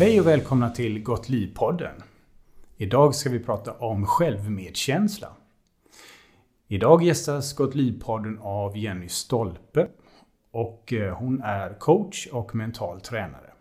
Hej 0.00 0.20
och 0.20 0.26
välkomna 0.26 0.70
till 0.70 1.02
Gott 1.02 1.28
Liv-podden. 1.28 2.02
Idag 2.76 3.14
ska 3.14 3.30
vi 3.30 3.38
prata 3.38 3.72
om 3.72 4.06
självmedkänsla. 4.06 5.28
Idag 6.68 7.02
gästas 7.02 7.52
Gott 7.52 7.74
Liv-podden 7.74 8.38
av 8.38 8.76
Jenny 8.76 9.08
Stolpe 9.08 9.88
och 10.50 10.92
eh, 10.92 11.16
hon 11.16 11.42
är 11.42 11.78
coach 11.78 12.26
och 12.32 12.54
mental 12.54 13.00
tränare. 13.00 13.52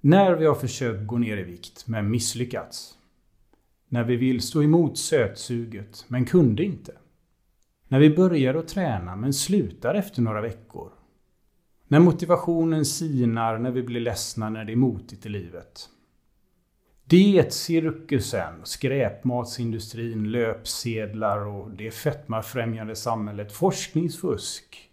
När 0.00 0.34
vi 0.34 0.46
har 0.46 0.54
försökt 0.54 1.06
gå 1.06 1.18
ner 1.18 1.36
i 1.36 1.42
vikt 1.42 1.84
men 1.86 2.10
misslyckats. 2.10 2.94
När 3.88 4.04
vi 4.04 4.16
vill 4.16 4.40
stå 4.40 4.62
emot 4.62 4.98
sötsuget 4.98 6.04
men 6.08 6.24
kunde 6.24 6.64
inte. 6.64 6.92
När 7.88 7.98
vi 7.98 8.16
börjar 8.16 8.54
att 8.54 8.68
träna 8.68 9.16
men 9.16 9.34
slutar 9.34 9.94
efter 9.94 10.22
några 10.22 10.40
veckor. 10.40 10.95
När 11.88 12.00
motivationen 12.00 12.84
sinar, 12.84 13.58
när 13.58 13.70
vi 13.70 13.82
blir 13.82 14.00
ledsna, 14.00 14.50
när 14.50 14.64
det 14.64 14.72
är 14.72 14.76
motigt 14.76 15.26
i 15.26 15.28
livet. 15.28 15.88
Dietcirkusen, 17.04 18.60
skräpmatsindustrin, 18.64 20.30
löpsedlar 20.30 21.46
och 21.46 21.70
det 21.70 21.90
fetmafrämjande 21.90 22.96
samhället, 22.96 23.52
forskningsfusk. 23.52 24.90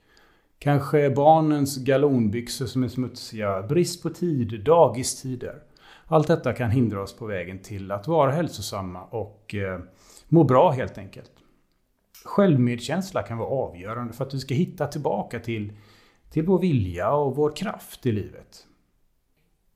Kanske 0.60 1.10
barnens 1.10 1.78
galonbyxor 1.78 2.66
som 2.66 2.84
är 2.84 2.88
smutsiga, 2.88 3.62
brist 3.62 4.04
på 4.04 4.10
tid, 4.10 4.64
dagistider. 4.64 5.55
Allt 6.05 6.28
detta 6.28 6.54
kan 6.54 6.72
hindra 6.72 7.04
oss 7.04 7.18
på 7.18 7.26
vägen 7.26 7.60
till 7.60 7.91
att 7.91 8.08
vara 8.08 8.32
hälsosamma 8.32 9.04
och 9.04 9.55
eh, 9.55 9.80
må 10.28 10.44
bra 10.44 10.72
helt 10.72 10.98
enkelt. 10.98 11.32
Självmedkänsla 12.26 13.24
kan 13.24 13.38
vara 13.38 13.50
avgörande 13.50 14.14
för 14.14 14.26
att 14.26 14.34
vi 14.34 14.40
ska 14.40 14.54
hitta 14.54 14.88
tillbaka 14.88 15.40
till, 15.40 15.74
till 16.34 16.45
vår 16.45 16.59
vilja 16.59 17.12
och 17.12 17.35
vår 17.35 17.55
kraft 17.55 18.05
i 18.05 18.12
livet. 18.12 18.67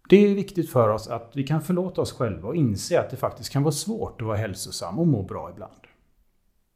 Det 0.10 0.16
är 0.18 0.36
viktigt 0.36 0.70
för 0.70 0.90
oss 0.90 1.08
att 1.08 1.32
vi 1.36 1.44
kan 1.44 1.62
förlåta 1.62 2.02
oss 2.02 2.12
själva 2.12 2.48
och 2.48 2.56
inse 2.56 3.00
att 3.00 3.10
det 3.10 3.18
faktiskt 3.18 3.50
kan 3.50 3.64
vara 3.64 3.72
svårt 3.72 4.22
att 4.22 4.28
vara 4.28 4.38
hälsosam 4.38 5.00
och 5.00 5.08
må 5.08 5.24
bra 5.24 5.52
ibland. 5.52 5.82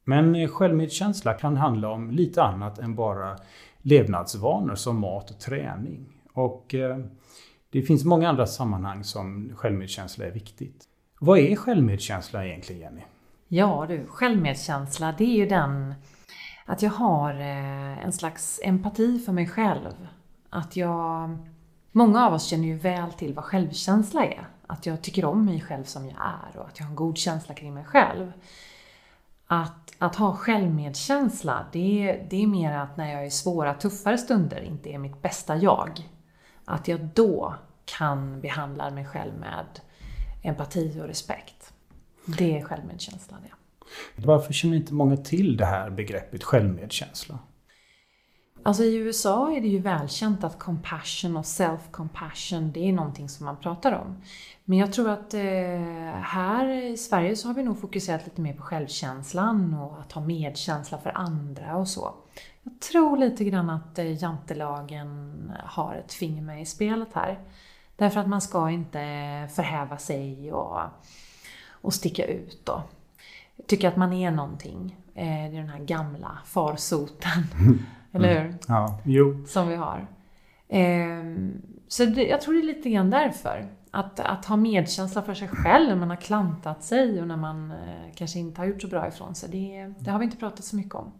Men 0.03 0.47
självmedkänsla 0.47 1.33
kan 1.33 1.57
handla 1.57 1.89
om 1.89 2.11
lite 2.11 2.43
annat 2.43 2.79
än 2.79 2.95
bara 2.95 3.37
levnadsvanor 3.77 4.75
som 4.75 4.99
mat 4.99 5.31
och 5.31 5.39
träning. 5.39 6.05
Och 6.33 6.75
eh, 6.75 6.97
det 7.69 7.81
finns 7.81 8.05
många 8.05 8.29
andra 8.29 8.47
sammanhang 8.47 9.03
som 9.03 9.51
självmedkänsla 9.55 10.25
är 10.25 10.31
viktigt. 10.31 10.83
Vad 11.19 11.39
är 11.39 11.55
självmedkänsla 11.55 12.45
egentligen, 12.45 12.81
Jenny? 12.81 13.01
Ja 13.47 13.85
du, 13.89 14.05
självmedkänsla 14.07 15.15
det 15.17 15.23
är 15.23 15.37
ju 15.37 15.45
den 15.45 15.93
att 16.65 16.81
jag 16.81 16.91
har 16.91 17.33
eh, 17.33 18.05
en 18.05 18.11
slags 18.11 18.59
empati 18.63 19.19
för 19.19 19.31
mig 19.31 19.47
själv. 19.47 20.07
Att 20.49 20.75
jag... 20.75 21.37
Många 21.91 22.25
av 22.25 22.33
oss 22.33 22.45
känner 22.45 22.67
ju 22.67 22.77
väl 22.77 23.11
till 23.11 23.33
vad 23.33 23.45
självkänsla 23.45 24.25
är. 24.25 24.47
Att 24.67 24.85
jag 24.85 25.01
tycker 25.01 25.25
om 25.25 25.45
mig 25.45 25.61
själv 25.61 25.83
som 25.83 26.05
jag 26.05 26.17
är 26.17 26.59
och 26.59 26.67
att 26.67 26.79
jag 26.79 26.85
har 26.85 26.89
en 26.89 26.95
god 26.95 27.17
känsla 27.17 27.53
kring 27.53 27.73
mig 27.73 27.85
själv. 27.85 28.31
Att, 29.47 29.93
att 29.97 30.15
ha 30.15 30.35
självmedkänsla, 30.35 31.65
det, 31.71 32.25
det 32.29 32.43
är 32.43 32.47
mer 32.47 32.73
att 32.73 32.97
när 32.97 33.13
jag 33.13 33.25
är 33.25 33.29
svåra, 33.29 33.73
tuffare 33.73 34.17
stunder 34.17 34.61
inte 34.61 34.89
är 34.89 34.97
mitt 34.97 35.21
bästa 35.21 35.55
jag. 35.55 36.09
Att 36.65 36.87
jag 36.87 36.99
då 36.99 37.55
kan 37.85 38.41
behandla 38.41 38.89
mig 38.89 39.05
själv 39.05 39.33
med 39.39 39.65
empati 40.43 41.01
och 41.01 41.07
respekt. 41.07 41.73
Det 42.25 42.57
är 42.57 42.63
självmedkänsla 42.63 43.37
det. 43.43 43.51
Varför 44.15 44.53
känner 44.53 44.77
inte 44.77 44.93
många 44.93 45.17
till 45.17 45.57
det 45.57 45.65
här 45.65 45.89
begreppet 45.89 46.43
självmedkänsla? 46.43 47.39
Alltså 48.63 48.83
i 48.83 48.95
USA 48.95 49.51
är 49.51 49.61
det 49.61 49.67
ju 49.67 49.79
välkänt 49.79 50.43
att 50.43 50.59
compassion 50.59 51.37
och 51.37 51.43
self-compassion, 51.43 52.71
det 52.71 52.89
är 52.89 52.93
någonting 52.93 53.29
som 53.29 53.45
man 53.45 53.57
pratar 53.57 53.91
om. 53.91 54.21
Men 54.65 54.77
jag 54.77 54.93
tror 54.93 55.09
att 55.09 55.33
eh, 55.33 55.41
här 56.21 56.67
i 56.67 56.97
Sverige 56.97 57.35
så 57.35 57.47
har 57.47 57.55
vi 57.55 57.63
nog 57.63 57.81
fokuserat 57.81 58.25
lite 58.25 58.41
mer 58.41 58.53
på 58.53 58.61
självkänslan 58.61 59.73
och 59.73 59.99
att 59.99 60.11
ha 60.11 60.21
medkänsla 60.21 60.97
för 60.97 61.17
andra 61.17 61.77
och 61.77 61.87
så. 61.87 62.13
Jag 62.63 62.79
tror 62.79 63.17
lite 63.17 63.43
grann 63.43 63.69
att 63.69 63.99
eh, 63.99 64.23
jantelagen 64.23 65.51
har 65.63 65.95
ett 65.95 66.13
finger 66.13 66.41
med 66.41 66.61
i 66.61 66.65
spelet 66.65 67.13
här. 67.13 67.39
Därför 67.95 68.19
att 68.19 68.27
man 68.27 68.41
ska 68.41 68.69
inte 68.69 68.99
förhäva 69.55 69.97
sig 69.97 70.53
och, 70.53 70.79
och 71.69 71.93
sticka 71.93 72.25
ut 72.25 72.61
då. 72.65 72.83
Tycka 73.67 73.87
att 73.87 73.97
man 73.97 74.13
är 74.13 74.31
någonting. 74.31 74.97
Eh, 75.15 75.25
det 75.25 75.57
är 75.57 75.61
den 75.61 75.69
här 75.69 75.79
gamla 75.79 76.37
farsoten. 76.45 77.43
Eller 78.11 78.41
hur? 78.41 78.55
Ja, 78.67 78.99
jo. 79.03 79.45
Som 79.47 79.67
vi 79.67 79.75
har. 79.75 80.07
Ehm, 80.69 81.61
så 81.87 82.05
det, 82.05 82.23
jag 82.23 82.41
tror 82.41 82.53
det 82.53 82.59
är 82.59 82.75
lite 82.75 82.89
grann 82.89 83.09
därför. 83.09 83.65
Att, 83.91 84.19
att 84.19 84.45
ha 84.45 84.55
medkänsla 84.55 85.21
för 85.21 85.33
sig 85.33 85.47
själv 85.47 85.89
när 85.89 85.95
man 85.95 86.09
har 86.09 86.17
klantat 86.17 86.83
sig 86.83 87.21
och 87.21 87.27
när 87.27 87.37
man 87.37 87.71
eh, 87.71 88.13
kanske 88.15 88.39
inte 88.39 88.61
har 88.61 88.65
gjort 88.65 88.81
så 88.81 88.87
bra 88.87 89.07
ifrån 89.07 89.35
sig. 89.35 89.49
Det, 89.49 89.93
det 90.03 90.11
har 90.11 90.19
vi 90.19 90.25
inte 90.25 90.37
pratat 90.37 90.65
så 90.65 90.75
mycket 90.75 90.95
om. 90.95 91.11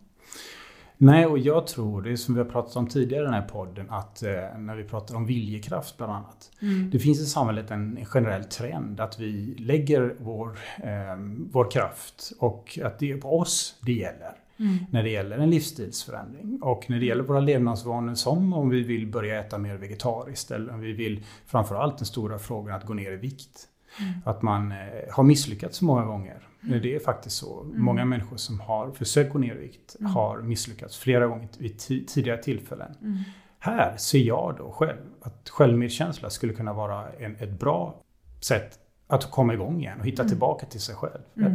Nej, 1.03 1.25
och 1.25 1.39
jag 1.39 1.67
tror, 1.67 2.01
det 2.01 2.17
som 2.17 2.35
vi 2.35 2.41
har 2.41 2.50
pratat 2.50 2.75
om 2.75 2.88
tidigare 2.88 3.23
i 3.23 3.25
den 3.25 3.34
här 3.34 3.47
podden, 3.47 3.89
att 3.89 4.23
eh, 4.23 4.31
när 4.57 4.75
vi 4.75 4.84
pratar 4.84 5.16
om 5.16 5.25
viljekraft 5.25 5.97
bland 5.97 6.13
annat. 6.13 6.51
Mm. 6.62 6.89
Det 6.89 7.00
finns 7.00 7.19
i 7.19 7.25
samhället 7.25 7.72
en 7.72 8.06
generell 8.06 8.44
trend 8.44 9.00
att 9.00 9.19
vi 9.19 9.56
lägger 9.59 10.16
vår, 10.19 10.59
eh, 10.78 11.17
vår 11.51 11.72
kraft 11.72 12.31
och 12.39 12.79
att 12.84 13.00
det 13.00 13.12
är 13.12 13.17
på 13.17 13.39
oss 13.39 13.75
det 13.81 13.94
gäller. 13.94 14.31
Mm. 14.59 14.78
När 14.91 15.03
det 15.03 15.09
gäller 15.09 15.38
en 15.38 15.50
livsstilsförändring. 15.50 16.59
Och 16.62 16.89
när 16.89 17.00
det 17.00 17.06
gäller 17.06 17.23
våra 17.23 17.39
levnadsvanor 17.39 18.16
som 18.16 18.53
om 18.53 18.69
vi 18.69 18.83
vill 18.83 19.07
börja 19.07 19.39
äta 19.39 19.57
mer 19.57 19.75
vegetariskt 19.75 20.51
eller 20.51 20.73
om 20.73 20.79
vi 20.79 20.94
vill 20.94 21.23
framförallt 21.45 21.97
den 21.97 22.06
stora 22.06 22.39
frågan 22.39 22.75
att 22.75 22.85
gå 22.85 22.94
ner 22.94 23.12
i 23.12 23.18
vikt. 23.18 23.68
Mm. 24.00 24.13
Att 24.25 24.41
man 24.41 24.72
eh, 24.72 24.78
har 25.12 25.24
misslyckats 25.24 25.81
många 25.81 26.06
gånger. 26.06 26.47
Det 26.62 26.96
är 26.96 27.00
faktiskt 27.00 27.35
så. 27.38 27.62
Mm. 27.63 27.81
Många 27.84 28.06
människor 28.06 28.38
som 28.38 28.59
har 28.59 28.91
försökt 28.91 29.34
gå 29.34 29.40
ner 29.40 29.56
i 29.56 29.57
vikt 29.59 29.96
Mm. 30.00 30.12
har 30.12 30.41
misslyckats 30.41 30.97
flera 30.97 31.28
gånger 31.28 31.50
vid 31.57 31.75
ti- 31.79 32.06
tidigare 32.07 32.44
tillfällen. 32.44 32.96
Mm. 33.01 33.18
Här 33.59 33.97
ser 33.97 34.19
jag 34.19 34.56
då 34.57 34.72
själv 34.72 35.00
att 35.22 35.50
självmedkänsla 35.50 36.30
skulle 36.30 36.53
kunna 36.53 36.74
vara 36.74 37.12
en, 37.12 37.35
ett 37.35 37.59
bra 37.59 38.01
sätt 38.40 38.80
att 39.07 39.31
komma 39.31 39.53
igång 39.53 39.80
igen 39.81 40.00
och 40.00 40.06
hitta 40.06 40.22
Mm. 40.22 40.30
tillbaka 40.30 40.66
till 40.66 40.81
sig 40.81 40.96
själv. 40.96 41.22
Mm. 41.38 41.53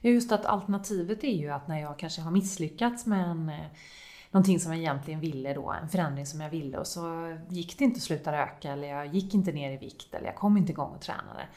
Just 0.00 0.32
att 0.32 0.44
alternativet 0.46 1.24
är 1.24 1.36
ju 1.36 1.48
att 1.50 1.68
när 1.68 1.80
jag 1.80 1.98
kanske 1.98 2.20
har 2.22 2.30
misslyckats 2.30 3.06
med 3.06 3.30
en, 3.30 3.48
eh, 3.48 3.54
någonting 4.30 4.60
som 4.60 4.72
jag 4.72 4.80
egentligen 4.80 5.20
ville 5.20 5.54
då, 5.54 5.72
en 5.82 5.88
förändring 5.88 6.26
som 6.26 6.40
jag 6.40 6.50
ville 6.50 6.78
och 6.78 6.86
så 6.86 7.36
gick 7.48 7.78
det 7.78 7.84
inte 7.84 7.98
att 7.98 8.02
sluta 8.02 8.32
röka 8.32 8.72
eller 8.72 8.88
jag 8.88 9.06
gick 9.06 9.34
inte 9.34 9.52
ner 9.52 9.72
i 9.72 9.76
vikt 9.76 10.14
eller 10.14 10.26
jag 10.26 10.36
kom 10.36 10.56
inte 10.56 10.72
igång 10.72 10.94
och 10.94 11.00
tränade. 11.00 11.48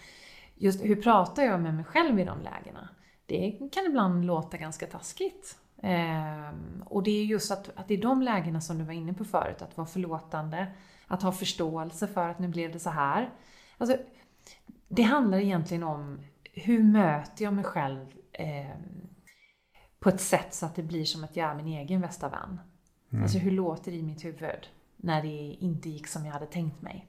Just 0.56 0.86
hur 0.86 0.96
pratar 0.96 1.44
jag 1.44 1.62
med 1.62 1.74
mig 1.74 1.86
själv 1.86 2.20
i 2.20 2.24
de 2.24 2.42
lägena? 2.42 2.90
Det 3.26 3.70
kan 3.72 3.86
ibland 3.86 4.26
låta 4.26 4.58
ganska 4.58 4.88
taskigt. 4.88 5.58
Ehm, 5.82 6.84
och 6.86 7.04
det 7.04 7.12
är 7.12 7.26
just 7.26 7.52
att, 7.52 7.70
att 7.76 7.92
i 7.92 7.98
de 7.98 8.22
lägena 8.22 8.62
som 8.62 8.78
du 8.78 8.84
var 8.84 8.94
inne 8.94 9.14
på 9.14 9.26
förut, 9.26 9.62
att 9.62 9.78
vara 9.78 9.88
förlåtande, 9.88 10.68
att 11.08 11.22
ha 11.22 11.32
förståelse 11.32 12.08
för 12.08 12.30
att 12.30 12.40
nu 12.40 12.48
blev 12.48 12.72
det 12.72 12.80
så 12.80 12.90
här. 12.90 13.30
Alltså, 13.78 13.98
det 14.88 15.04
handlar 15.04 15.38
egentligen 15.38 15.84
om 15.84 16.20
hur 16.54 16.84
möter 16.84 17.44
jag 17.44 17.54
mig 17.54 17.64
själv 17.64 18.06
eh, 18.32 18.76
på 20.04 20.10
ett 20.10 20.22
sätt 20.22 20.54
så 20.54 20.66
att 20.66 20.76
det 20.76 20.84
blir 20.84 21.06
som 21.06 21.24
att 21.24 21.36
jag 21.36 21.50
är 21.52 21.56
min 21.56 21.68
egen 21.68 22.02
bästa 22.02 22.30
vän. 22.30 22.60
Mm. 23.12 23.24
Alltså 23.24 23.38
hur 23.38 23.52
låter 23.52 23.92
det 23.92 23.98
i 23.98 24.04
mitt 24.04 24.26
huvud 24.26 24.68
när 24.98 25.22
det 25.22 25.56
inte 25.60 25.90
gick 25.90 26.08
som 26.08 26.26
jag 26.26 26.34
hade 26.34 26.46
tänkt 26.46 26.82
mig? 26.82 27.08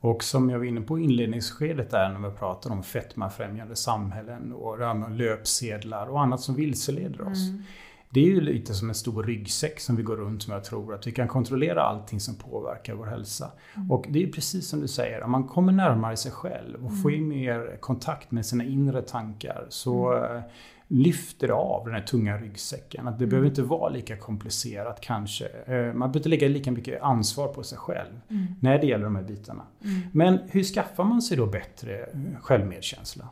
Och 0.00 0.24
som 0.24 0.50
jag 0.50 0.58
var 0.58 0.66
inne 0.66 0.80
på 0.80 0.98
inledningsskedet 0.98 1.90
där 1.90 2.08
när 2.18 2.28
vi 2.28 2.36
pratar 2.36 2.70
om 2.70 2.82
fetmafrämjande 2.82 3.76
samhällen 3.76 4.52
och 4.52 5.10
löpsedlar 5.10 6.06
och 6.06 6.20
annat 6.20 6.40
som 6.40 6.54
vilseleder 6.54 7.20
oss. 7.20 7.48
Mm. 7.48 7.62
Det 8.10 8.20
är 8.20 8.24
ju 8.26 8.40
lite 8.40 8.74
som 8.74 8.88
en 8.88 8.94
stor 8.94 9.22
ryggsäck 9.22 9.80
som 9.80 9.96
vi 9.96 10.02
går 10.02 10.16
runt 10.16 10.48
med 10.48 10.56
och 10.56 10.64
tror 10.64 10.94
att 10.94 11.06
vi 11.06 11.12
kan 11.12 11.28
kontrollera 11.28 11.82
allting 11.82 12.20
som 12.20 12.34
påverkar 12.34 12.94
vår 12.94 13.06
hälsa. 13.06 13.50
Mm. 13.76 13.90
Och 13.90 14.06
det 14.08 14.22
är 14.22 14.32
precis 14.32 14.68
som 14.68 14.80
du 14.80 14.88
säger, 14.88 15.22
om 15.22 15.30
man 15.30 15.44
kommer 15.44 15.72
närmare 15.72 16.16
sig 16.16 16.32
själv 16.32 16.86
och 16.86 17.02
får 17.02 17.10
Mm. 17.10 17.22
in 17.22 17.28
mer 17.28 17.76
kontakt 17.80 18.30
med 18.30 18.46
sina 18.46 18.64
inre 18.64 19.02
tankar 19.02 19.66
så 19.68 20.24
eh, 20.24 20.40
lyfter 20.88 21.48
av 21.48 21.84
den 21.84 21.94
här 21.94 22.02
tunga 22.02 22.36
ryggsäcken. 22.38 23.08
Att 23.08 23.18
det 23.18 23.24
Mm. 23.24 23.30
behöver 23.30 23.48
inte 23.48 23.62
vara 23.62 23.88
lika 23.88 24.16
komplicerat 24.16 25.00
kanske. 25.00 25.46
Eh, 25.46 25.76
Man 25.76 25.98
behöver 25.98 26.16
inte 26.16 26.28
lägga 26.28 26.48
lika 26.48 26.70
mycket 26.72 27.02
ansvar 27.02 27.48
på 27.48 27.62
sig 27.62 27.78
själv 27.78 28.20
Mm. 28.30 28.46
när 28.60 28.78
det 28.78 28.86
gäller 28.86 29.04
de 29.04 29.16
här 29.16 29.22
bitarna. 29.22 29.62
Mm. 29.84 30.00
Men 30.12 30.38
hur 30.48 30.62
skaffar 30.62 31.04
man 31.04 31.22
sig 31.22 31.36
då 31.36 31.46
bättre 31.46 31.98
eh, 32.00 32.40
självmedkänsla? 32.40 33.28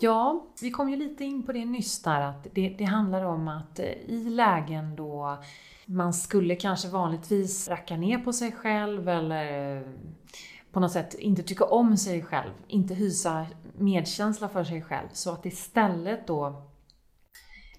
Ja, 0.00 0.46
vi 0.62 0.70
kom 0.70 0.90
ju 0.90 0.96
lite 0.96 1.24
in 1.24 1.42
på 1.46 1.52
det 1.52 1.64
nyss 1.64 2.02
där 2.02 2.20
att 2.20 2.46
det, 2.54 2.74
det 2.78 2.84
handlar 2.84 3.24
om 3.24 3.48
att 3.48 3.78
eh, 3.78 3.86
i 4.06 4.30
lägen 4.30 4.96
då 4.96 5.38
man 5.86 6.12
skulle 6.14 6.54
kanske 6.56 6.88
vanligtvis 6.88 7.68
racka 7.68 7.96
ner 7.96 8.18
på 8.18 8.32
sig 8.32 8.52
själv 8.52 9.08
eller 9.08 9.82
på 10.72 10.80
något 10.80 10.92
sätt 10.92 11.14
inte 11.14 11.42
tycka 11.42 11.64
om 11.64 11.96
sig 11.96 12.22
själv, 12.22 12.50
inte 12.68 12.94
hysa 12.94 13.46
medkänsla 13.78 14.48
för 14.48 14.64
sig 14.64 14.82
själv. 14.82 15.08
Så 15.12 15.30
att 15.32 15.46
istället 15.46 16.26
då 16.26 16.62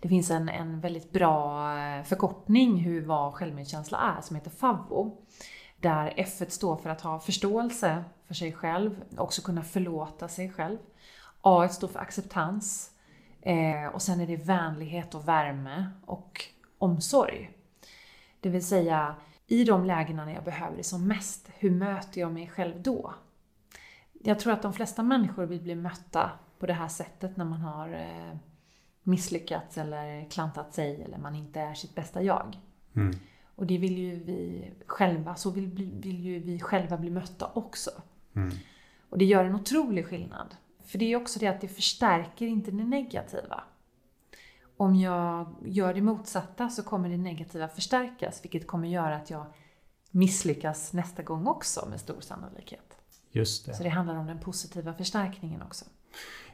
det 0.03 0.09
finns 0.09 0.31
en, 0.31 0.49
en 0.49 0.79
väldigt 0.79 1.11
bra 1.11 1.69
eh, 1.77 2.03
förkortning 2.03 2.77
hur 2.77 3.05
vad 3.05 3.33
självmedkänsla 3.33 3.97
är 4.17 4.21
som 4.21 4.35
heter 4.35 4.51
FAVO. 4.51 5.17
Där 5.77 6.13
F 6.17 6.41
står 6.47 6.77
för 6.77 6.89
att 6.89 7.01
ha 7.01 7.19
förståelse 7.19 8.03
för 8.27 8.33
sig 8.33 8.53
själv, 8.53 9.03
också 9.17 9.41
kunna 9.41 9.63
förlåta 9.63 10.27
sig 10.27 10.49
själv. 10.49 10.77
A 11.41 11.67
står 11.69 11.87
för 11.87 11.99
acceptans. 11.99 12.91
Eh, 13.41 13.87
och 13.93 14.01
sen 14.01 14.21
är 14.21 14.27
det 14.27 14.35
vänlighet 14.35 15.15
och 15.15 15.27
värme 15.27 15.89
och 16.05 16.45
omsorg. 16.77 17.51
Det 18.39 18.49
vill 18.49 18.67
säga, 18.67 19.15
i 19.47 19.63
de 19.63 19.85
lägena 19.85 20.25
när 20.25 20.33
jag 20.33 20.43
behöver 20.43 20.77
det 20.77 20.83
som 20.83 21.07
mest, 21.07 21.49
hur 21.57 21.71
möter 21.71 22.21
jag 22.21 22.31
mig 22.31 22.49
själv 22.49 22.81
då? 22.81 23.13
Jag 24.23 24.39
tror 24.39 24.53
att 24.53 24.61
de 24.61 24.73
flesta 24.73 25.03
människor 25.03 25.45
vill 25.45 25.61
bli 25.61 25.75
mötta 25.75 26.31
på 26.59 26.65
det 26.65 26.73
här 26.73 26.87
sättet 26.87 27.37
när 27.37 27.45
man 27.45 27.61
har 27.61 27.93
eh, 27.93 28.37
misslyckats 29.03 29.77
eller 29.77 30.29
klantat 30.29 30.73
sig 30.73 31.01
eller 31.01 31.17
man 31.17 31.35
inte 31.35 31.59
är 31.59 31.73
sitt 31.73 31.95
bästa 31.95 32.23
jag. 32.23 32.59
Mm. 32.95 33.15
Och 33.55 33.65
det 33.65 33.77
vill 33.77 33.97
ju 33.97 34.23
vi 34.23 34.71
själva, 34.85 35.35
så 35.35 35.51
vill, 35.51 35.91
vill 36.01 36.19
ju 36.19 36.39
vi 36.39 36.59
själva 36.59 36.97
bli 36.97 37.09
mötta 37.09 37.51
också. 37.53 37.91
Mm. 38.35 38.55
Och 39.09 39.17
det 39.17 39.25
gör 39.25 39.45
en 39.45 39.55
otrolig 39.55 40.05
skillnad. 40.05 40.55
För 40.85 40.97
det 40.97 41.05
är 41.05 41.15
också 41.15 41.39
det 41.39 41.47
att 41.47 41.61
det 41.61 41.67
förstärker 41.67 42.47
inte 42.47 42.71
det 42.71 42.83
negativa. 42.83 43.63
Om 44.77 44.95
jag 44.95 45.55
gör 45.65 45.93
det 45.93 46.01
motsatta 46.01 46.69
så 46.69 46.83
kommer 46.83 47.09
det 47.09 47.17
negativa 47.17 47.67
förstärkas, 47.67 48.43
vilket 48.43 48.67
kommer 48.67 48.87
göra 48.87 49.15
att 49.15 49.29
jag 49.29 49.45
misslyckas 50.11 50.93
nästa 50.93 51.23
gång 51.23 51.47
också 51.47 51.87
med 51.89 51.99
stor 51.99 52.21
sannolikhet. 52.21 52.97
Just 53.33 53.65
det. 53.65 53.73
Så 53.73 53.83
det 53.83 53.89
handlar 53.89 54.15
om 54.15 54.27
den 54.27 54.39
positiva 54.39 54.93
förstärkningen 54.93 55.61
också. 55.61 55.85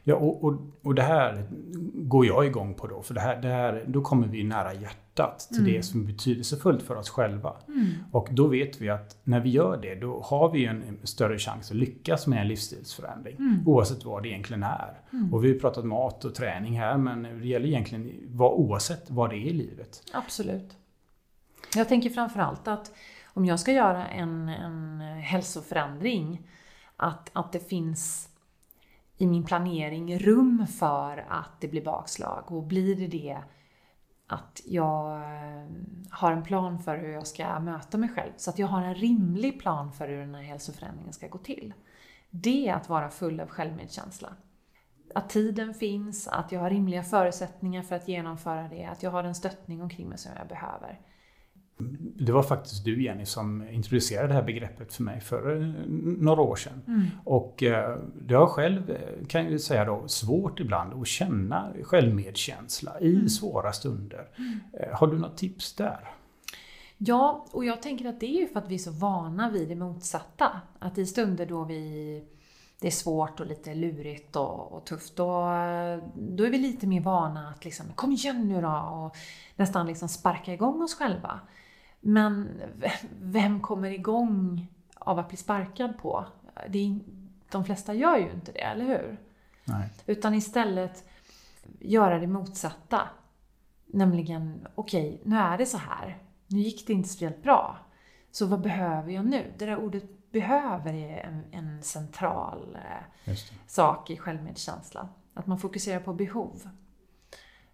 Ja, 0.03 0.15
och, 0.15 0.43
och, 0.43 0.61
och 0.83 0.95
det 0.95 1.01
här 1.01 1.47
går 1.93 2.25
jag 2.25 2.45
igång 2.45 2.73
på 2.73 2.87
då. 2.87 3.01
För 3.01 3.13
det 3.13 3.19
här, 3.19 3.41
det 3.41 3.47
här, 3.47 3.83
då 3.87 4.01
kommer 4.01 4.27
vi 4.27 4.43
nära 4.43 4.73
hjärtat 4.73 5.39
till 5.39 5.59
mm. 5.59 5.73
det 5.73 5.83
som 5.83 6.01
är 6.01 6.05
betydelsefullt 6.05 6.83
för 6.83 6.95
oss 6.95 7.09
själva. 7.09 7.55
Mm. 7.67 7.87
Och 8.11 8.27
då 8.31 8.47
vet 8.47 8.81
vi 8.81 8.89
att 8.89 9.17
när 9.23 9.39
vi 9.39 9.49
gör 9.49 9.77
det, 9.77 9.95
då 9.95 10.21
har 10.21 10.49
vi 10.51 10.65
en, 10.65 10.83
en 10.83 11.07
större 11.07 11.37
chans 11.37 11.71
att 11.71 11.77
lyckas 11.77 12.27
med 12.27 12.41
en 12.41 12.47
livsstilsförändring. 12.47 13.35
Mm. 13.35 13.67
Oavsett 13.67 14.05
vad 14.05 14.23
det 14.23 14.29
egentligen 14.29 14.63
är. 14.63 15.01
Mm. 15.13 15.33
Och 15.33 15.43
vi 15.43 15.51
har 15.51 15.59
pratat 15.59 15.85
mat 15.85 16.25
och 16.25 16.35
träning 16.35 16.79
här, 16.79 16.97
men 16.97 17.23
det 17.23 17.47
gäller 17.47 17.67
egentligen 17.67 18.11
vad, 18.27 18.51
oavsett 18.51 19.09
vad 19.09 19.29
det 19.29 19.35
är 19.35 19.47
i 19.47 19.53
livet. 19.53 20.03
Absolut. 20.13 20.77
Jag 21.75 21.87
tänker 21.87 22.09
framförallt 22.09 22.67
att 22.67 22.91
om 23.33 23.45
jag 23.45 23.59
ska 23.59 23.71
göra 23.71 24.07
en, 24.07 24.49
en 24.49 24.99
hälsoförändring, 25.01 26.41
att, 26.99 27.29
att 27.33 27.51
det 27.51 27.69
finns 27.69 28.29
i 29.17 29.27
min 29.27 29.43
planering 29.43 30.19
rum 30.19 30.67
för 30.67 31.25
att 31.29 31.61
det 31.61 31.67
blir 31.67 31.85
bakslag. 31.85 32.51
Och 32.51 32.63
blir 32.63 32.95
det 32.95 33.07
det 33.07 33.37
att 34.27 34.61
jag 34.65 35.15
eh, 35.15 35.67
har 36.09 36.31
en 36.31 36.43
plan 36.43 36.79
för 36.79 36.97
hur 36.97 37.09
jag 37.09 37.27
ska 37.27 37.59
möta 37.59 37.97
mig 37.97 38.09
själv. 38.09 38.31
Så 38.37 38.49
att 38.49 38.59
jag 38.59 38.67
har 38.67 38.81
en 38.81 38.95
rimlig 38.95 39.59
plan 39.59 39.91
för 39.91 40.07
hur 40.07 40.19
den 40.19 40.35
här 40.35 40.41
hälsoförändringen 40.41 41.13
ska 41.13 41.27
gå 41.27 41.37
till. 41.37 41.73
Det 42.29 42.67
är 42.67 42.73
att 42.73 42.89
vara 42.89 43.09
full 43.09 43.39
av 43.39 43.47
självmedkänsla. 43.47 44.33
Att 45.15 45.29
tiden 45.29 45.73
finns, 45.73 46.27
att 46.27 46.51
jag 46.51 46.59
har 46.59 46.69
rimliga 46.69 47.03
förutsättningar 47.03 47.83
för 47.83 47.95
att 47.95 48.07
genomföra 48.07 48.67
det, 48.67 48.85
att 48.85 49.03
jag 49.03 49.11
har 49.11 49.23
den 49.23 49.35
stöttning 49.35 49.81
omkring 49.81 50.09
mig 50.09 50.17
som 50.17 50.31
jag 50.37 50.47
behöver. 50.47 50.99
Det 52.19 52.31
var 52.31 52.43
faktiskt 52.43 52.85
du 52.85 53.03
Jenny 53.03 53.25
som 53.25 53.69
introducerade 53.69 54.27
det 54.27 54.33
här 54.33 54.43
begreppet 54.43 54.93
för 54.93 55.03
mig 55.03 55.21
för 55.21 55.55
eh, 55.55 55.67
några 56.19 56.41
år 56.41 56.55
sedan. 56.55 56.81
Mm. 56.87 57.05
Och 57.23 57.63
eh, 57.63 57.97
det 58.21 58.33
har 58.33 58.47
själv, 58.47 58.89
eh, 58.89 59.27
kan 59.27 59.51
jag 59.51 59.61
säga 59.61 59.85
då, 59.85 60.07
svårt 60.07 60.59
ibland 60.59 61.01
att 61.01 61.07
känna 61.07 61.73
självmedkänsla 61.83 62.99
i 62.99 63.15
mm. 63.15 63.29
svåra 63.29 63.71
stunder. 63.71 64.27
Mm. 64.37 64.59
Har 64.93 65.07
du 65.07 65.17
något 65.17 65.37
tips 65.37 65.73
där? 65.73 65.99
Ja, 66.97 67.45
och 67.51 67.65
jag 67.65 67.81
tänker 67.81 68.09
att 68.09 68.19
det 68.19 68.25
är 68.25 68.39
ju 68.39 68.47
för 68.47 68.59
att 68.59 68.69
vi 68.69 68.75
är 68.75 68.79
så 68.79 68.91
vana 68.91 69.49
vid 69.49 69.69
det 69.69 69.75
motsatta. 69.75 70.61
Att 70.79 70.97
i 70.97 71.05
stunder 71.05 71.45
då 71.45 71.63
vi 71.63 72.23
det 72.81 72.87
är 72.87 72.91
svårt 72.91 73.39
och 73.39 73.45
lite 73.45 73.75
lurigt 73.75 74.35
och, 74.35 74.71
och 74.71 74.85
tufft, 74.85 75.15
då, 75.15 75.25
då 76.15 76.43
är 76.43 76.49
vi 76.49 76.57
lite 76.57 76.87
mer 76.87 77.01
vana 77.01 77.49
att 77.49 77.65
liksom, 77.65 77.85
kom 77.95 78.11
igen 78.11 78.47
nu 78.47 78.61
då! 78.61 78.69
Och 78.69 79.17
nästan 79.55 79.87
liksom 79.87 80.09
sparka 80.09 80.53
igång 80.53 80.81
oss 80.81 80.95
själva. 80.95 81.39
Men 81.99 82.61
vem 83.21 83.61
kommer 83.61 83.91
igång 83.91 84.67
av 84.95 85.19
att 85.19 85.27
bli 85.27 85.37
sparkad 85.37 85.97
på? 85.97 86.25
Det 86.69 86.79
är, 86.79 86.99
de 87.51 87.65
flesta 87.65 87.93
gör 87.93 88.17
ju 88.17 88.31
inte 88.31 88.51
det, 88.51 88.61
eller 88.61 88.85
hur? 88.85 89.19
Nej. 89.65 89.89
Utan 90.05 90.33
istället 90.33 91.09
göra 91.79 92.19
det 92.19 92.27
motsatta. 92.27 93.01
Nämligen, 93.85 94.67
okej, 94.75 95.09
okay, 95.09 95.19
nu 95.23 95.35
är 95.35 95.57
det 95.57 95.65
så 95.65 95.77
här. 95.77 96.17
Nu 96.47 96.59
gick 96.59 96.87
det 96.87 96.93
inte 96.93 97.09
speciellt 97.09 97.43
bra. 97.43 97.77
Så 98.31 98.45
vad 98.45 98.61
behöver 98.61 99.11
jag 99.11 99.25
nu? 99.25 99.53
Det 99.57 99.65
där 99.65 99.77
ordet 99.77 100.31
behöver 100.31 100.93
är 100.93 101.17
en, 101.17 101.43
en 101.51 101.83
central 101.83 102.77
eh, 103.25 103.33
sak 103.67 104.09
i 104.09 104.17
självmedkänsla. 104.17 105.09
Att 105.33 105.47
man 105.47 105.59
fokuserar 105.59 105.99
på 105.99 106.13
behov. 106.13 106.69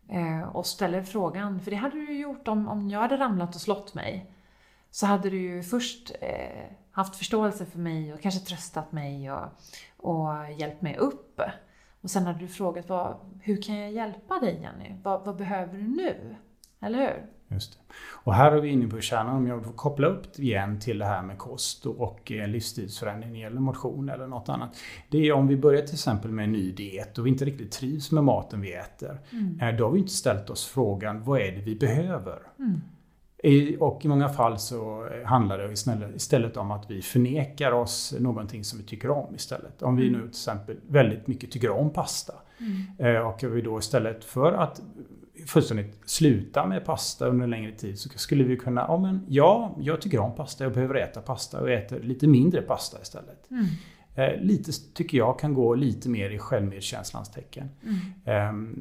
Eh, 0.10 0.42
och 0.42 0.66
ställer 0.66 1.04
frågan, 1.04 1.60
för 1.60 1.72
det 1.72 1.78
hade 1.78 1.96
du 1.96 2.14
ju 2.14 2.20
gjort 2.20 2.48
om, 2.48 2.68
om 2.68 2.90
jag 2.90 3.00
hade 3.00 3.18
ramlat 3.18 3.56
och 3.56 3.62
slått 3.62 3.94
mig. 3.94 4.32
Så 4.92 5.06
hade 5.06 5.30
du 5.30 5.38
ju 5.42 5.64
först 5.64 6.12
eh, 6.22 6.72
haft 6.92 7.16
förståelse 7.16 7.66
för 7.66 7.80
mig 7.80 8.14
och 8.14 8.22
kanske 8.22 8.46
tröstat 8.46 8.92
mig 8.92 9.32
och, 9.32 9.50
och 9.98 10.52
hjälpt 10.58 10.82
mig 10.82 10.98
upp. 10.98 11.42
Och 12.02 12.10
sen 12.10 12.26
hade 12.26 12.40
du 12.40 12.48
frågat, 12.48 12.90
vad, 12.90 13.16
hur 13.42 13.62
kan 13.62 13.76
jag 13.76 13.92
hjälpa 13.92 14.40
dig 14.40 14.60
Jenny? 14.62 15.02
Vad, 15.04 15.26
vad 15.26 15.36
behöver 15.36 15.78
du 15.78 15.88
nu? 15.88 16.36
Eller 16.80 17.00
hur? 17.00 17.35
Just 17.48 17.74
det. 17.74 17.80
Och 18.24 18.34
här 18.34 18.52
är 18.52 18.62
vi 18.62 18.70
inne 18.70 18.88
på 18.88 19.02
kärnan. 19.02 19.36
Om 19.36 19.48
jag 19.48 19.66
får 19.66 19.72
koppla 19.72 20.08
upp 20.08 20.40
igen 20.40 20.80
till 20.80 21.00
det 21.00 21.06
här 21.06 21.22
med 21.22 21.38
kost 21.38 21.86
och 21.86 22.32
eh, 22.32 22.48
livsstilsförändring 22.48 23.30
när 23.30 23.38
det 23.38 23.44
gäller 23.44 23.60
motion 23.60 24.10
eller 24.10 24.28
något 24.28 24.50
annat. 24.50 24.76
Det 25.10 25.28
är 25.28 25.34
om 25.34 25.48
vi 25.48 25.58
börjar 25.58 25.82
till 25.82 25.94
exempel 25.94 26.32
med 26.32 26.46
en 26.46 26.52
ny 26.52 26.72
diet 26.72 27.18
och 27.18 27.26
vi 27.26 27.30
inte 27.30 27.46
riktigt 27.46 27.72
trivs 27.72 28.12
med 28.12 28.24
maten 28.24 28.62
vi 28.62 28.74
äter. 28.74 29.20
Mm. 29.32 29.60
Eh, 29.62 29.78
då 29.78 29.86
har 29.86 29.92
vi 29.92 30.00
inte 30.00 30.14
ställt 30.14 30.50
oss 30.50 30.66
frågan, 30.66 31.24
vad 31.24 31.42
är 31.42 31.52
det 31.52 31.62
vi 31.62 31.76
behöver? 31.76 32.40
Mm. 32.60 32.82
Och 33.80 34.06
i 34.06 34.08
många 34.08 34.30
fall 34.30 34.60
så 34.60 35.10
handlar 35.26 35.58
det 35.58 35.72
istället 36.16 36.58
om 36.58 36.72
att 36.72 36.92
vi 36.92 37.02
förnekar 37.02 37.72
oss 37.72 38.16
någonting 38.20 38.64
som 38.64 38.80
vi 38.80 38.86
tycker 38.86 39.10
om 39.10 39.36
istället. 39.36 39.82
Om 39.82 39.96
vi 39.96 40.08
mm. 40.08 40.20
nu 40.20 40.28
till 40.28 40.30
exempel 40.30 40.78
väldigt 40.88 41.28
mycket 41.28 41.52
tycker 41.52 41.70
om 41.70 41.94
pasta. 41.94 42.34
Mm. 42.58 43.16
Eh, 43.16 43.28
och 43.28 43.44
vi 43.44 43.62
då 43.62 43.80
istället 43.80 44.24
för 44.24 44.54
att 44.54 44.82
fullständigt 45.48 46.00
sluta 46.06 46.66
med 46.66 46.86
pasta 46.86 47.28
under 47.28 47.44
en 47.44 47.50
längre 47.50 47.72
tid 47.72 48.00
så 48.00 48.10
skulle 48.10 48.44
vi 48.44 48.58
kunna, 48.58 48.82
ja 48.82 48.98
men 48.98 49.26
ja, 49.28 49.76
jag 49.80 50.02
tycker 50.02 50.20
om 50.20 50.36
pasta, 50.36 50.64
jag 50.64 50.74
behöver 50.74 50.96
äta 50.96 51.22
pasta 51.22 51.62
och 51.62 51.70
äter 51.70 52.00
lite 52.00 52.28
mindre 52.28 52.62
pasta 52.62 53.02
istället. 53.02 53.52
Mm. 53.52 53.66
Eh, 54.16 54.42
lite 54.42 54.72
tycker 54.94 55.18
jag 55.18 55.40
kan 55.40 55.54
gå 55.54 55.76
lite 55.76 56.10
mer 56.10 56.30
i 56.30 56.40
självmedkänslans 56.40 57.32
tecken. 57.32 57.70
Mm. 57.84 57.96
Eh, 58.26 58.80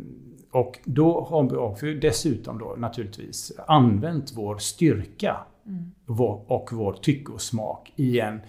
och 0.51 0.79
då 0.85 1.25
har 1.25 1.81
vi 1.83 1.95
dessutom 1.95 2.59
då 2.59 2.75
naturligtvis 2.79 3.53
använt 3.67 4.33
vår 4.37 4.59
styrka 4.59 5.37
mm. 5.67 5.93
och 6.47 6.71
vår 6.73 6.93
tycke 6.93 7.33
och 7.33 7.41
smak 7.41 7.93
i 7.97 8.21
en 8.21 8.41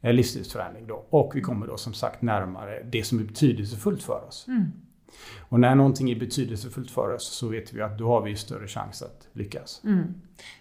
livsstilsförändring. 0.00 0.86
Då. 0.86 1.06
Och 1.10 1.32
vi 1.34 1.40
kommer 1.40 1.66
då 1.66 1.76
som 1.76 1.94
sagt 1.94 2.22
närmare 2.22 2.82
det 2.82 3.04
som 3.04 3.18
är 3.18 3.24
betydelsefullt 3.24 4.02
för 4.02 4.24
oss. 4.28 4.44
Mm. 4.48 4.72
Och 5.38 5.60
när 5.60 5.74
någonting 5.74 6.10
är 6.10 6.20
betydelsefullt 6.20 6.90
för 6.90 7.14
oss 7.14 7.28
så 7.28 7.48
vet 7.48 7.72
vi 7.72 7.82
att 7.82 7.98
då 7.98 8.08
har 8.08 8.22
vi 8.22 8.36
större 8.36 8.66
chans 8.66 9.02
att 9.02 9.28
lyckas. 9.32 9.80
Mm. 9.84 10.14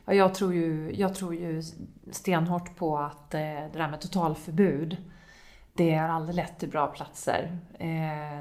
Ja, 0.05 0.13
jag, 0.13 0.35
tror 0.35 0.53
ju, 0.53 0.91
jag 0.95 1.15
tror 1.15 1.35
ju 1.35 1.63
stenhårt 2.11 2.75
på 2.75 2.97
att 2.97 3.33
eh, 3.33 3.39
det 3.39 3.71
där 3.73 3.89
med 3.89 4.01
totalförbud 4.01 4.97
det 5.73 5.95
har 5.95 6.09
aldrig 6.09 6.35
lett 6.35 6.59
till 6.59 6.69
bra 6.69 6.87
platser 6.87 7.57
eh, 7.79 7.87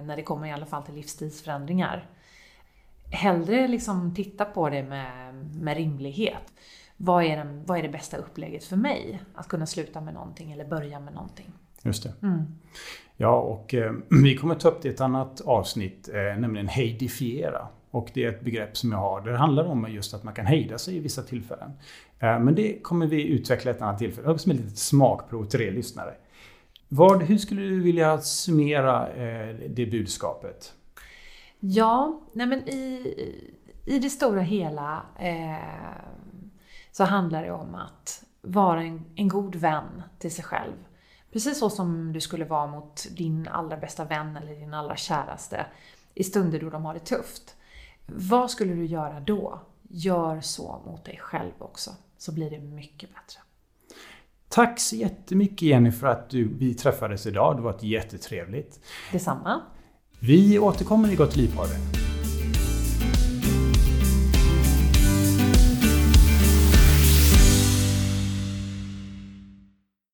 när 0.05 0.17
det 0.17 0.23
kommer 0.23 0.47
i 0.47 0.53
alla 0.53 0.67
fall 0.67 0.83
till 0.83 0.95
livsstilsförändringar. 0.95 2.11
Hellre 3.11 3.69
liksom 3.69 4.15
titta 4.15 4.45
på 4.45 4.69
det 4.71 4.83
med, 4.83 5.35
med 5.55 5.77
rimlighet. 5.77 6.53
Vad 6.97 7.25
är, 7.25 7.37
den, 7.37 7.65
vad 7.65 7.79
är 7.79 7.83
det 7.83 7.89
bästa 7.89 8.17
upplägget 8.17 8.65
för 8.65 8.77
mig? 8.77 9.23
Att 9.35 9.49
kunna 9.49 9.67
sluta 9.67 10.01
med 10.01 10.15
någonting 10.15 10.53
eller 10.53 10.65
börja 10.65 11.01
med 11.01 11.15
någonting. 11.15 11.53
Just 11.83 12.03
det. 12.03 12.13
Mm. 12.23 12.43
Ja, 13.17 13.41
och 13.41 13.75
eh, 13.75 13.93
vi 14.23 14.37
kommer 14.37 14.55
ta 14.55 14.69
upp 14.69 14.83
det 14.83 14.89
i 14.89 14.93
ett 14.93 15.01
annat 15.01 15.41
avsnitt, 15.41 16.09
eh, 16.09 16.41
nämligen 16.41 16.69
heidifiera. 16.69 17.67
Och 17.91 18.11
det 18.15 18.25
är 18.25 18.29
ett 18.29 18.41
begrepp 18.41 18.77
som 18.77 18.93
jag 18.93 18.99
har. 18.99 19.21
Det 19.21 19.37
handlar 19.37 19.65
om 19.65 19.87
just 19.91 20.15
att 20.15 20.25
man 20.25 20.35
kan 20.35 20.47
hejda 20.47 20.79
sig 20.79 20.97
i 20.97 21.01
vissa 21.01 21.23
tillfällen. 21.23 21.71
Eh, 22.19 22.39
men 22.39 22.55
det 22.55 22.83
kommer 22.83 23.07
vi 23.07 23.27
utveckla 23.27 23.71
ett 23.71 23.83
annat 23.83 23.99
tillfälle. 23.99 24.39
Som 24.39 24.53
ett 24.53 24.59
litet 24.59 24.79
smakprov 24.79 25.45
till 25.45 25.61
er 25.61 25.73
lyssnare. 25.73 26.15
Vad, 26.89 27.23
hur 27.23 27.39
skulle 27.39 27.63
du 27.63 27.81
vilja 27.81 28.19
summera 28.19 29.09
eh, 29.09 29.57
det 29.69 29.87
budskapet? 29.87 30.75
Ja, 31.61 32.21
nej 32.33 32.47
men 32.47 32.69
i, 32.69 33.15
i 33.87 33.99
det 33.99 34.11
stora 34.11 34.41
hela 34.41 35.03
eh, 35.19 36.05
så 36.93 37.05
handlar 37.05 37.43
det 37.43 37.53
om 37.53 37.75
att 37.75 38.25
vara 38.43 38.83
en, 38.83 39.05
en 39.15 39.29
god 39.29 39.57
vän 39.57 40.03
till 40.19 40.35
sig 40.35 40.45
själv 40.45 40.73
Precis 41.33 41.59
så 41.59 41.71
som 41.71 42.13
du 42.13 42.21
skulle 42.21 42.45
vara 42.45 42.67
mot 42.67 43.07
din 43.11 43.49
allra 43.49 43.77
bästa 43.77 44.05
vän 44.05 44.37
eller 44.37 44.55
din 44.55 44.75
allra 44.75 44.97
käraste 44.97 45.67
i 46.15 46.25
stunder 46.25 46.61
då 46.61 46.71
de 46.71 46.85
har 46.85 46.95
det 46.95 47.01
tufft. 47.01 47.57
Vad 48.07 48.51
skulle 48.51 48.75
du 48.75 48.87
göra 48.87 49.21
då? 49.21 49.61
Gör 49.89 50.41
så 50.41 50.83
mot 50.87 51.05
dig 51.05 51.19
själv 51.23 51.53
också, 51.59 51.91
så 52.19 52.33
blir 52.33 52.51
det 52.51 52.59
mycket 52.59 53.11
bättre. 53.15 53.41
Tack 54.49 54.81
så 54.81 54.97
jättemycket 54.97 55.63
Jenny 55.63 55.93
för 55.93 56.07
att 56.07 56.31
du, 56.31 56.49
vi 56.55 56.75
träffades 56.75 57.27
idag. 57.27 57.57
Det 57.57 57.63
var 57.63 57.77
jättetrevligt. 57.81 58.81
Detsamma. 59.13 59.61
Vi 60.19 60.59
återkommer 60.59 61.13
i 61.13 61.15
Gott 61.15 61.37
Liv-podden. 61.37 62.12